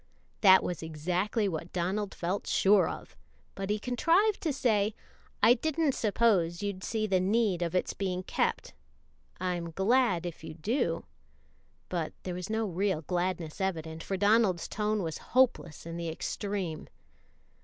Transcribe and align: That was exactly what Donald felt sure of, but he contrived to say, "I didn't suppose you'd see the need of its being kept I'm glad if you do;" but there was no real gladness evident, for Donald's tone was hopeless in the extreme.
That 0.41 0.63
was 0.63 0.81
exactly 0.81 1.47
what 1.47 1.71
Donald 1.71 2.15
felt 2.15 2.47
sure 2.47 2.89
of, 2.89 3.15
but 3.53 3.69
he 3.69 3.77
contrived 3.77 4.41
to 4.41 4.51
say, 4.51 4.95
"I 5.43 5.53
didn't 5.53 5.91
suppose 5.93 6.63
you'd 6.63 6.83
see 6.83 7.05
the 7.05 7.19
need 7.19 7.61
of 7.61 7.75
its 7.75 7.93
being 7.93 8.23
kept 8.23 8.73
I'm 9.39 9.69
glad 9.69 10.25
if 10.25 10.43
you 10.43 10.55
do;" 10.55 11.05
but 11.87 12.13
there 12.23 12.33
was 12.33 12.49
no 12.49 12.65
real 12.65 13.03
gladness 13.03 13.61
evident, 13.61 14.01
for 14.01 14.17
Donald's 14.17 14.67
tone 14.67 15.03
was 15.03 15.19
hopeless 15.37 15.85
in 15.85 15.97
the 15.97 16.09
extreme. 16.09 16.87